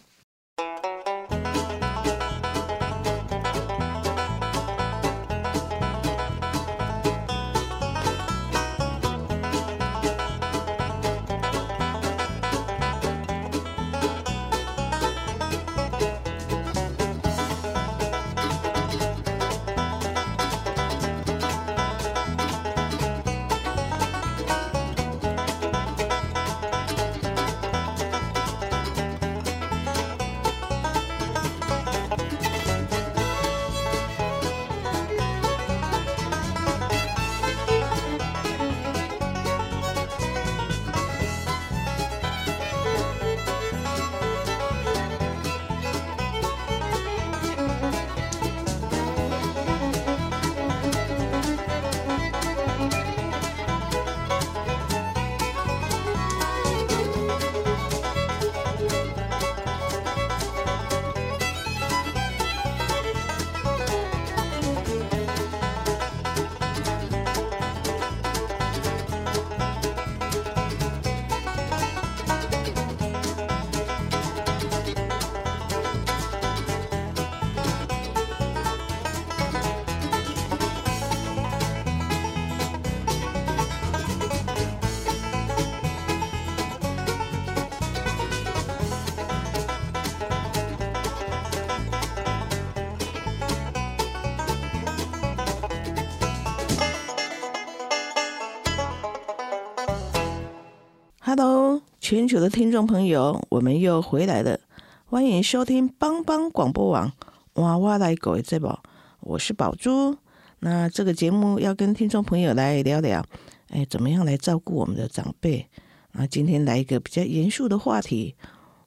[101.33, 104.59] Hello，全球的听众朋友，我们又回来了，
[105.05, 107.12] 欢迎收听帮帮广播网
[107.53, 108.77] 娃娃来狗的节目，
[109.21, 110.16] 我是宝珠。
[110.59, 113.25] 那这个节目要跟听众朋友来聊聊，
[113.69, 115.69] 哎，怎么样来照顾我们的长辈？
[116.11, 118.35] 那今天来一个比较严肃的话题，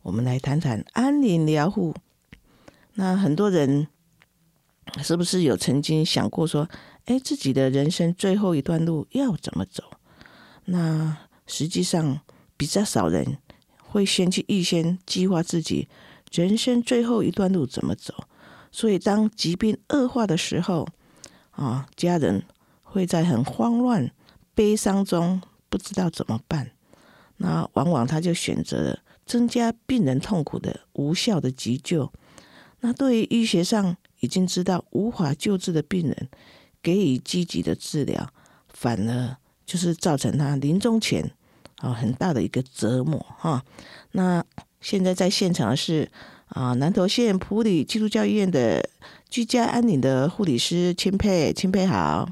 [0.02, 1.96] 我们来谈谈安宁疗护。
[2.96, 3.88] 那很多人
[5.02, 6.68] 是不是有曾经想过说，
[7.06, 9.82] 哎，自己的人生最后一段路要怎么走？
[10.66, 12.22] 那实际上
[12.58, 13.38] 比较少人
[13.78, 15.88] 会先去预先计划自己
[16.32, 18.14] 人生最后一段路怎么走，
[18.72, 20.88] 所以当疾病恶化的时候，
[21.52, 22.44] 啊，家人
[22.82, 24.12] 会在很慌乱、
[24.56, 26.72] 悲伤中不知道怎么办，
[27.38, 32.12] 那往往他就选择了增加病人痛苦的无效的急救。
[32.80, 36.30] 那对于医学上已经知道无法救治的病人，
[36.82, 38.30] 给予积极的治疗，
[38.68, 39.38] 反而
[39.74, 41.32] 就是造成他临终前
[41.78, 43.66] 啊很大的一个折磨哈。
[44.12, 44.46] 那
[44.82, 46.08] 现在在现场的是
[46.50, 48.88] 啊南投县普里基督教医院的
[49.32, 52.30] 居家安宁的护理师钦佩，钦佩好。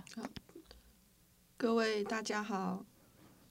[1.58, 2.86] 各位大家好。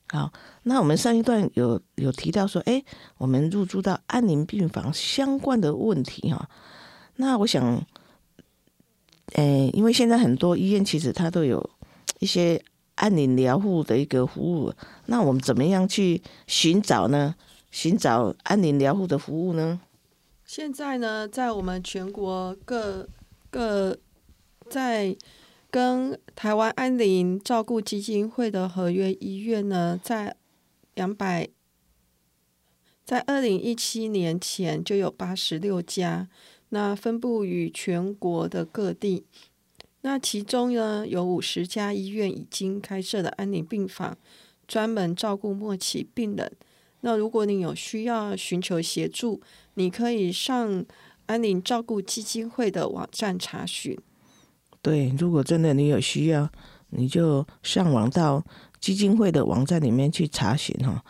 [0.06, 2.84] 好，那我们上一段有有提到说，哎，
[3.18, 6.48] 我们入住到安宁病房相关的问题哈。
[7.16, 7.84] 那我想，
[9.32, 11.68] 诶，因为现在很多医院其实它都有
[12.20, 12.62] 一些
[13.00, 14.74] 安宁疗护的一个服务，
[15.06, 17.34] 那我们怎么样去寻找呢？
[17.70, 19.80] 寻找安宁疗护的服务呢？
[20.44, 23.08] 现在呢，在我们全国各
[23.50, 23.96] 各
[24.68, 25.16] 在
[25.70, 30.36] 跟台湾安宁照顾基金会的合约医院呢，在
[30.94, 31.48] 两百，
[33.06, 36.28] 在二零一七年前就有八十六家。
[36.72, 39.24] 那分布于全国的各地，
[40.02, 44.16] 那其中呢有五十家医院已经开设了安宁病房，
[44.66, 46.52] 专门照顾末期病人。
[47.02, 49.40] 那如果你有需要寻求协助，
[49.74, 50.84] 你可以上
[51.26, 53.98] 安宁照顾基金会的网站查询。
[54.82, 56.50] 对，如果真的你有需要，
[56.90, 58.42] 你就上网到
[58.80, 61.04] 基金会的网站里面去查询哈。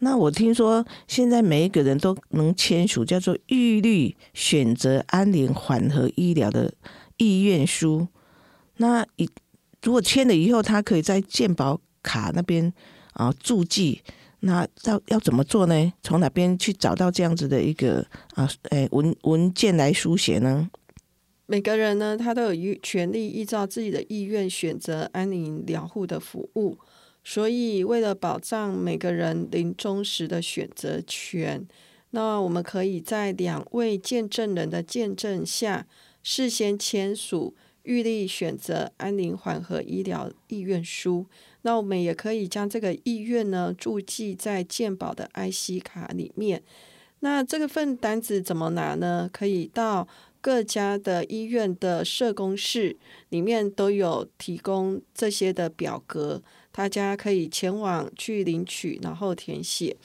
[0.00, 6.74] 那我听说现在每一个人都能签署叫做“预律选择安宁缓和医疗”的
[7.16, 8.08] 意愿书。
[8.84, 9.26] 那一
[9.82, 12.70] 如果签了以后，他可以在健保卡那边
[13.14, 14.02] 啊注记。
[14.40, 15.92] 那要要怎么做呢？
[16.02, 18.04] 从哪边去找到这样子的一个
[18.34, 20.68] 啊诶文文件来书写呢？
[21.46, 26.76] 每个人呢，他都有权利依照自己的意愿选择安宁疗护的服务。
[27.22, 31.66] 所以，为了保障每个人临终时的选择权，
[32.10, 35.86] 那我们可以在两位见证人的见证下，
[36.22, 37.54] 事先签署
[37.84, 41.24] 预立选择安宁缓和医疗意愿书。
[41.62, 46.62] 那我们也可以将这个意愿呢注记在健保的 IC 卡里面。
[47.20, 49.30] 那这个份单子怎么拿呢？
[49.32, 50.06] 可以到
[50.42, 52.94] 各家的医院的社工室
[53.30, 56.42] 里面都有提供这些的表格。
[56.70, 59.96] 大家可以前往去领取，然后填写。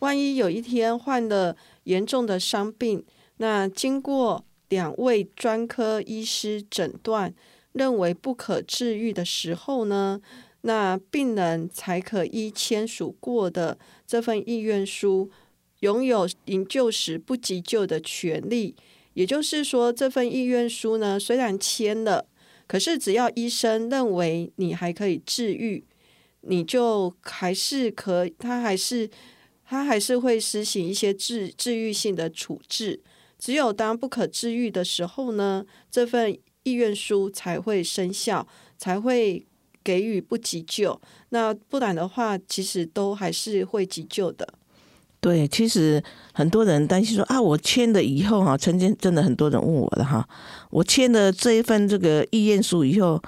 [0.00, 3.04] 万一有一天患了严重的伤病，
[3.36, 7.34] 那经过两位专科医师诊断，
[7.72, 10.20] 认为不可治愈的时候呢，
[10.62, 15.30] 那病人才可依签署过的这份意愿书，
[15.80, 18.74] 拥有营救时不急救的权利。
[19.14, 22.26] 也就是说，这份意愿书呢，虽然签了，
[22.66, 25.84] 可是只要医生认为你还可以治愈。
[26.48, 29.10] 你就还是可，他还是
[29.64, 33.00] 他还是会实行一些治治愈性的处置。
[33.38, 38.46] 只有当不可治愈的时候呢，这份意愿书才会生效，
[38.78, 39.46] 才会
[39.84, 41.00] 给予不急救。
[41.28, 44.54] 那不然的话，其实都还是会急救的。
[45.20, 50.28] 对，其实很多人担心说啊，我签了以后哈，曾经真的很多人问我的哈，
[50.70, 53.22] 我签了这一份这个意愿书以后。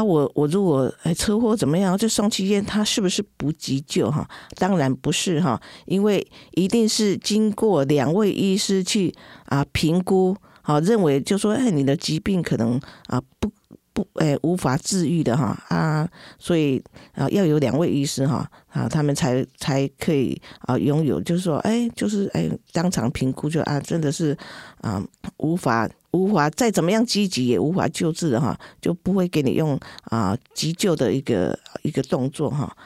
[0.00, 4.26] 啊，我我如果哎车祸怎么样，就送去医院，他是不是不急救哈？
[4.56, 13.50] 当然不是哈，因为一定是经过两位医师去啊评估，好认为就说哎你的疾病可能啊不。
[13.92, 16.80] 不，诶，无法治愈的哈啊，所以
[17.12, 24.34] 啊，要有两位医师哈啊，他们才才可以啊拥有，就是说，哎，就是哎，当场评估就啊，真的是
[24.80, 25.04] 啊，
[25.38, 32.76] 无法无法再怎么样积极也无法救治的哈，就不会给你用啊急救的一个一个动作哈。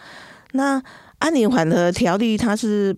[0.53, 0.83] 那
[1.19, 2.97] 安宁缓和条例它是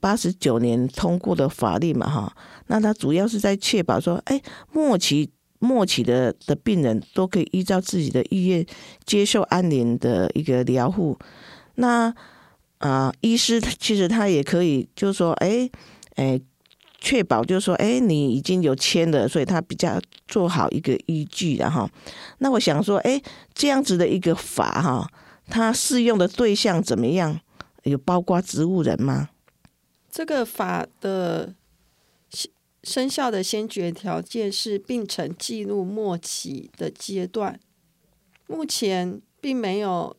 [0.00, 2.36] 八十九年通过的法律嘛哈，
[2.66, 4.40] 那它主要是在确保说，哎，
[4.72, 5.30] 末期。
[5.60, 8.66] 末期的的病人都可以依照自己的意愿
[9.06, 11.16] 接受安宁的一个疗护。
[11.76, 12.14] 那
[12.78, 15.70] 啊、医师他其实他也可以，就是说，哎，
[16.16, 16.38] 哎，
[17.04, 21.86] 确保就是说，哎，你已经有签了，所以他比较做好一个依据的哈。
[22.38, 23.20] 那我想说，哎，
[23.52, 25.06] 这样子的一个法哈，
[25.46, 27.38] 它适用的对象怎么样？
[27.82, 29.28] 有包括植物人吗？
[30.10, 31.54] 这个法的
[32.30, 32.50] 生
[32.82, 37.60] 生效的先决条件是病程记录末期的阶段，
[38.46, 40.16] 目前并没有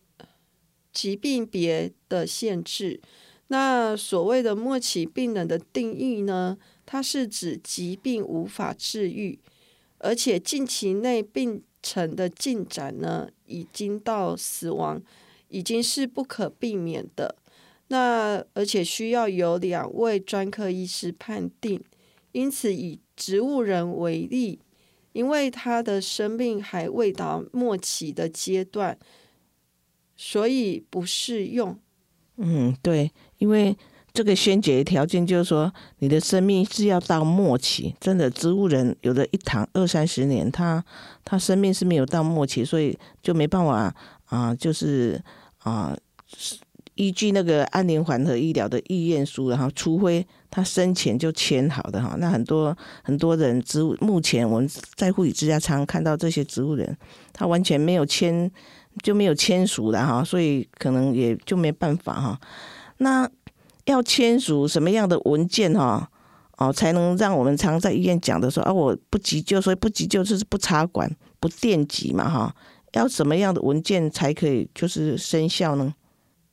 [0.93, 3.01] 疾病别的限制。
[3.47, 6.57] 那所谓的末期病人的定义呢？
[6.85, 9.39] 它是指疾病无法治愈，
[9.97, 15.01] 而且近期内病程的进展呢，已经到死亡，
[15.49, 17.35] 已经是不可避免的。
[17.87, 21.83] 那而且需要有两位专科医师判定，
[22.31, 24.59] 因此以植物人为例，
[25.13, 28.97] 因为他的生命还未到末期的阶段，
[30.17, 31.79] 所以不适用。
[32.37, 33.77] 嗯，对，因为
[34.15, 37.93] 这个先决条件就是说，你的生命是要到末期。
[37.99, 40.81] 真的，植物人有的一躺二三十年，他
[41.25, 43.93] 他生命是没有到末期，所以就没办法
[44.27, 45.21] 啊、就是
[45.59, 45.93] 啊、
[46.95, 56.97] 依据那个安宁缓和医疗的意愿书，然后除非他生前就签好的哈，那很多很多人植物目前我们在护理之家常看到这些植物人，
[57.33, 58.49] 他完全没有签
[59.03, 62.39] 就没有签署的哈，所以可能也就没办法哈。
[62.99, 63.29] 那
[63.85, 66.09] 要签署什么样的文件哈？
[66.57, 72.55] 哦，才能让我们常在医院讲的说啊，我不急救，所以不急救就是不插管、不电击嘛哈。
[72.93, 75.93] 要什么样的文件才可以就是生效呢？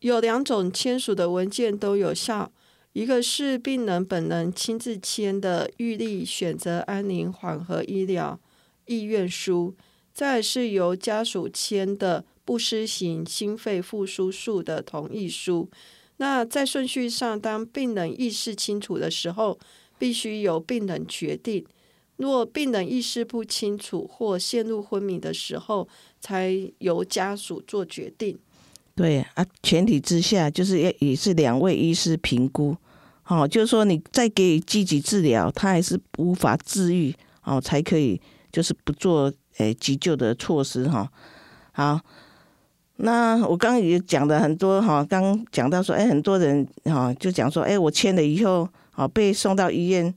[0.01, 2.51] 有两种签署的文件都有效，
[2.95, 8.41] 一个是病人本人亲自签的预立选择安宁缓和医疗
[8.87, 9.77] 意愿书，
[10.13, 15.71] 再是由家属签的不施行心肺复苏术的同意书。
[16.23, 19.59] 那在顺序上，当病人意识清楚的时候，
[19.99, 21.65] 必须由病人决定；
[22.15, 25.89] 若病人意识不清楚或陷入昏迷的时候，
[26.21, 28.39] 才由家属做决定。
[28.95, 32.77] 对啊，前提之下就是也也是两位医师评估，
[33.27, 37.13] 哦，就是说你再给予积极治疗，他还是无法治愈，
[37.43, 38.21] 哦，才可以
[38.53, 41.11] 就是不做诶急救的措施哈、
[41.73, 42.01] 好，
[42.97, 50.15] 那我刚刚也讲的很多哈，刚讲到说，哎，很多人哈就讲说，哎，我签了以后，哦，被送到医院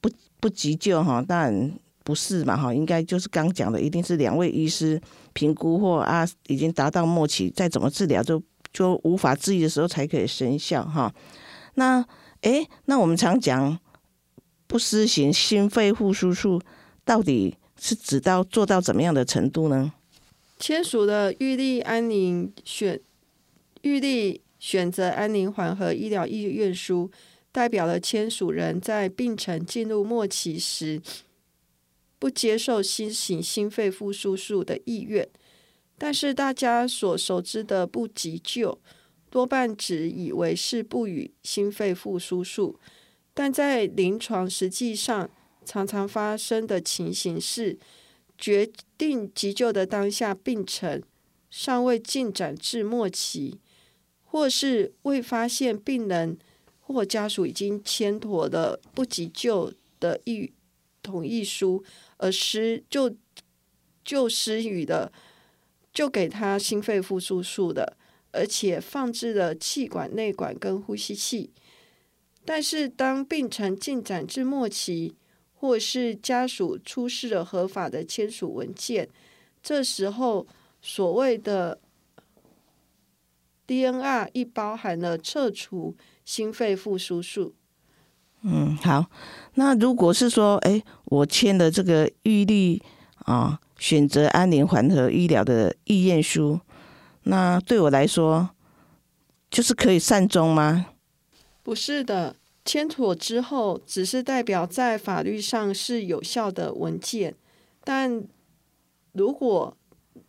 [0.00, 1.72] 不不急救哈，当然
[2.04, 5.00] 不是嘛哈，应该就是刚讲的，一定是两位医师
[5.32, 8.42] 评估或啊已经达到末期，再怎么治疗就
[8.72, 11.12] 就无法治愈的时候才可以生效哈。
[11.74, 12.04] 那
[12.42, 13.78] 诶，那我们常讲
[14.66, 16.60] 不施行心肺复苏术，
[17.04, 19.92] 到底是指到做到怎么样的程度呢？
[20.60, 23.00] 签署的预立安宁选
[23.80, 27.10] 预立选择安宁缓和医疗意愿书，
[27.50, 31.00] 代表了签署人在病程进入末期时
[32.18, 35.26] 不接受新型心肺复苏术的意愿。
[35.96, 38.78] 但是大家所熟知的不急救，
[39.30, 42.78] 多半只以为是不予心肺复苏术，
[43.32, 45.30] 但在临床实际上
[45.64, 47.78] 常常发生的情形是。
[48.40, 51.02] 决定急救的当下，病程
[51.50, 53.60] 尚未进展至末期，
[54.24, 56.38] 或是未发现病人
[56.80, 60.50] 或家属已经签妥的不急救的意
[61.02, 61.84] 同意书，
[62.16, 63.14] 而施就
[64.02, 65.12] 就施予的
[65.92, 67.96] 就给他心肺复苏术的，
[68.32, 71.50] 而且放置了气管、内管跟呼吸器。
[72.44, 75.14] 但是当病程进展至末期，
[75.60, 79.06] 或是家属出示了合法的签署文件，
[79.62, 80.46] 这时候
[80.80, 81.78] 所谓的
[83.66, 85.94] DNR 亦包含了撤除
[86.24, 87.54] 心肺复苏术。
[88.40, 89.04] 嗯，好。
[89.56, 92.82] 那如果是说，哎，我签了这个预立
[93.26, 96.58] 啊，选择安宁缓和医疗的意愿书，
[97.24, 98.48] 那对我来说，
[99.50, 100.86] 就是可以善终吗？
[101.62, 102.34] 不是的，
[102.64, 107.34] 签妥之后，只是代表在法律上是有效的文件，
[107.82, 108.22] 但
[109.12, 109.76] 如果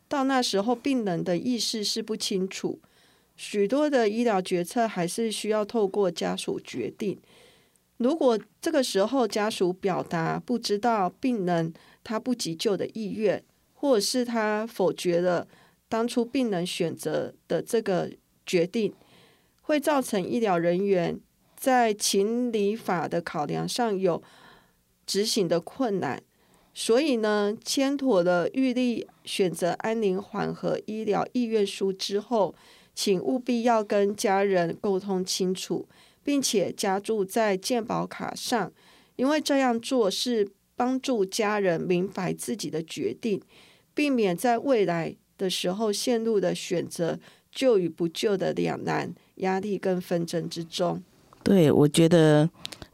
[0.07, 2.79] 到那时候病人的意识是不清楚，
[3.35, 7.19] 许多的医疗决策还是需要透过家属决定。
[7.97, 11.71] 如果这个时候家属表达不知道病人
[12.03, 15.47] 他不急救的意愿，或者是他否决了
[15.87, 18.11] 当初病人选择的这个
[18.45, 18.93] 决定，
[19.61, 21.19] 会造成医疗人员
[21.61, 24.23] 在情理法的考量上有
[25.05, 26.19] 执行的困难。
[26.73, 32.55] 所以呢，签妥了预立选择安宁缓和医疗意愿书之后，
[32.95, 35.87] 请务必要跟家人沟通清楚，
[36.23, 38.71] 并且加注在健保卡上，
[39.15, 43.39] 因为这样做是帮助家人明白自己的决定，
[43.93, 47.19] 避免在未来的时候陷入的选择
[47.51, 51.03] 救与不救的两难、压力跟纷争之中。
[51.43, 52.49] 对，我觉得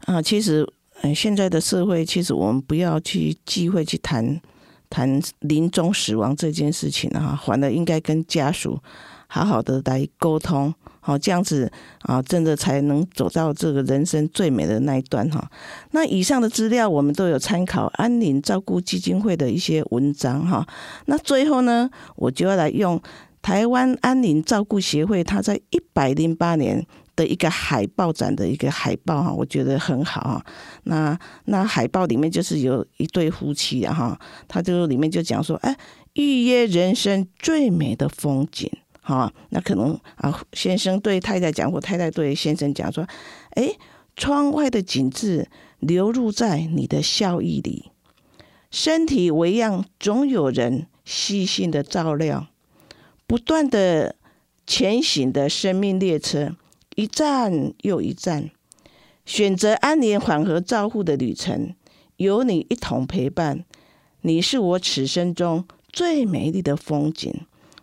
[0.06, 0.66] 啊，其实
[1.02, 4.40] 嗯，现在的社会，其实我们不要去忌讳去谈
[4.90, 8.78] 谈临终死亡这件事情啊，反而应该跟家属
[9.28, 11.70] 好好的来沟通，好这样子
[12.00, 15.48] 啊，真的才能走到这个人生最美的那一段哈。
[15.90, 20.66] 那以上的资料我们都有参考安宁照顾基金会的一些文章哈。
[21.04, 23.00] 那最后呢，我就要来用
[23.40, 26.84] 台湾安宁照顾协会，它在一百零八年。
[27.18, 30.46] 的一个海报展的一个海报哈，我觉得很好哈。
[30.84, 35.76] 那那海报里面就是有一对夫妻啊哈，他就里面就讲说，哎，
[36.12, 39.32] 预约人生最美的风景哈。
[39.48, 43.04] 那可能啊，先生对太太讲，或太太对先生讲说，
[43.50, 43.72] 哎，
[44.14, 45.48] 窗外的景致
[45.80, 47.90] 流入在你的笑意里，
[48.70, 52.46] 身体为样，总有人细心的照料，
[53.26, 54.14] 不断的
[54.64, 56.54] 前行的生命列车。
[56.98, 58.50] 一站又一站，
[59.24, 61.72] 选择安宁缓和照护的旅程，
[62.16, 63.64] 有你一同陪伴，
[64.22, 67.32] 你是我此生中最美丽的风景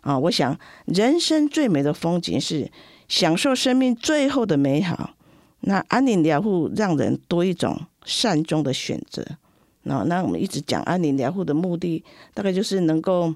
[0.02, 0.18] 啊！
[0.18, 2.70] 我想，人生最美的风景是
[3.08, 5.14] 享受生命最后的美好。
[5.60, 9.24] 那安宁疗护让人多一种善终的选择。
[9.84, 12.04] 那那我们一直讲安宁疗护的目的，
[12.34, 13.34] 大概就是能够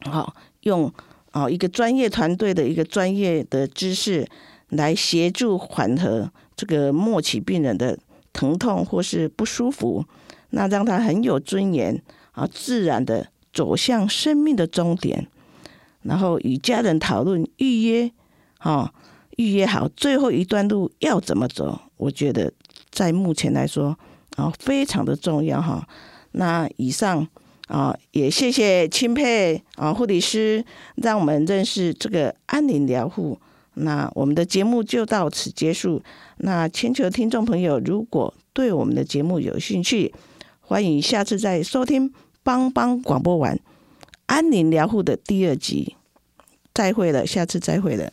[0.00, 0.92] 好用
[1.30, 4.28] 啊一个专业团队的一个专业的知识。
[4.70, 7.98] 来协助缓和这个末期病人的
[8.32, 10.04] 疼痛或是不舒服，
[10.50, 12.02] 那让他很有尊严
[12.32, 15.28] 啊，自然的走向生命的终点，
[16.02, 18.10] 然后与家人讨论预约，
[18.58, 18.92] 哈，
[19.36, 21.80] 预约好最后一段路要怎么走？
[21.96, 22.52] 我觉得
[22.90, 23.96] 在目前来说
[24.36, 25.86] 啊，非常的重要哈。
[26.32, 27.26] 那以上
[27.68, 30.64] 啊，也谢谢钦佩啊护理师，
[30.96, 33.38] 让我们认识这个安宁疗护。
[33.78, 36.02] 那我们的节目就到此结束。
[36.38, 40.14] 那全球听众朋友，如果对我们的节目有兴趣，
[40.60, 42.12] 欢迎下次再收听
[42.42, 43.58] 邦邦广播完
[44.26, 45.94] 安宁疗护的第二集。
[46.74, 48.12] 再会了，下次再会了。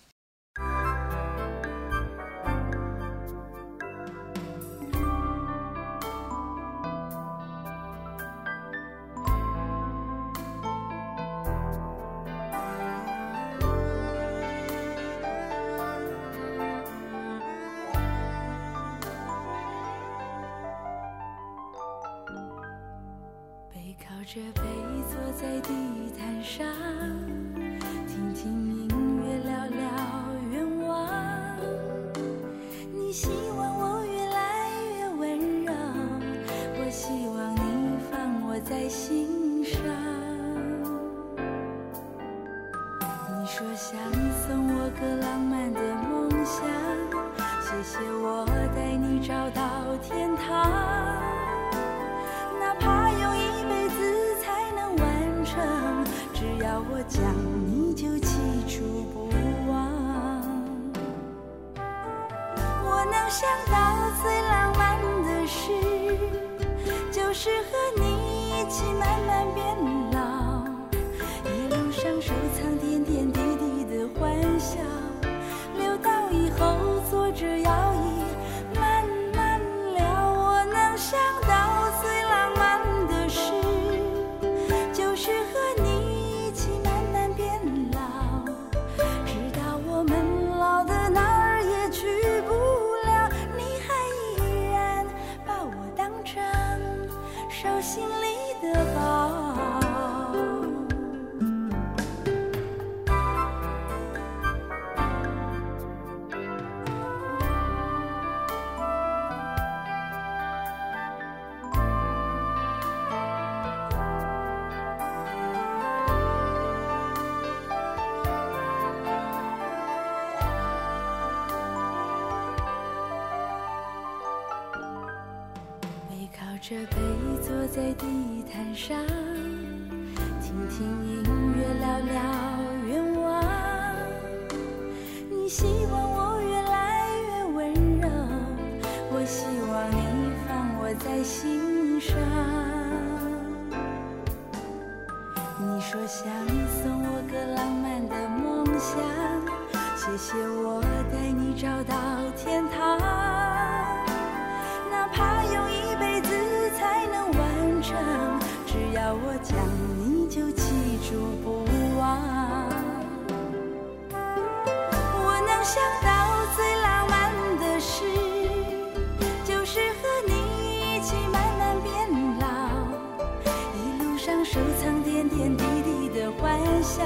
[174.26, 177.04] 上收藏点点滴滴的欢笑。